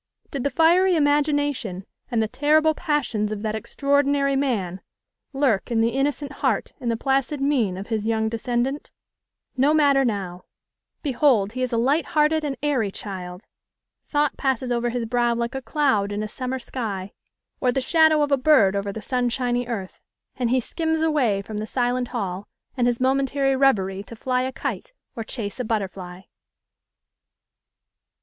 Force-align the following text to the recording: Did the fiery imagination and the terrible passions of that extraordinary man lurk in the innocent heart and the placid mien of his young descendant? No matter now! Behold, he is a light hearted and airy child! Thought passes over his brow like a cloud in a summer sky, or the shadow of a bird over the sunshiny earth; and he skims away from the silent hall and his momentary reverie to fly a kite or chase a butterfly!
Did 0.31 0.43
the 0.43 0.49
fiery 0.49 0.95
imagination 0.95 1.85
and 2.09 2.23
the 2.23 2.27
terrible 2.27 2.73
passions 2.73 3.31
of 3.31 3.43
that 3.43 3.53
extraordinary 3.53 4.35
man 4.35 4.81
lurk 5.31 5.69
in 5.69 5.79
the 5.79 5.89
innocent 5.91 6.31
heart 6.41 6.73
and 6.79 6.89
the 6.89 6.97
placid 6.97 7.39
mien 7.39 7.77
of 7.77 7.85
his 7.89 8.07
young 8.07 8.27
descendant? 8.27 8.89
No 9.57 9.75
matter 9.75 10.03
now! 10.03 10.45
Behold, 11.03 11.51
he 11.51 11.61
is 11.61 11.71
a 11.71 11.77
light 11.77 12.07
hearted 12.17 12.43
and 12.43 12.57
airy 12.63 12.89
child! 12.89 13.43
Thought 14.07 14.37
passes 14.37 14.71
over 14.71 14.89
his 14.89 15.05
brow 15.05 15.35
like 15.35 15.53
a 15.53 15.61
cloud 15.61 16.11
in 16.11 16.23
a 16.23 16.27
summer 16.27 16.57
sky, 16.57 17.11
or 17.59 17.71
the 17.71 17.79
shadow 17.79 18.23
of 18.23 18.31
a 18.31 18.37
bird 18.37 18.75
over 18.75 18.91
the 18.91 19.03
sunshiny 19.03 19.67
earth; 19.67 19.99
and 20.35 20.49
he 20.49 20.59
skims 20.59 21.03
away 21.03 21.43
from 21.43 21.59
the 21.59 21.67
silent 21.67 22.07
hall 22.07 22.47
and 22.75 22.87
his 22.87 22.99
momentary 22.99 23.55
reverie 23.55 24.01
to 24.05 24.15
fly 24.15 24.41
a 24.41 24.51
kite 24.51 24.93
or 25.15 25.23
chase 25.23 25.59
a 25.59 25.63
butterfly! 25.63 26.21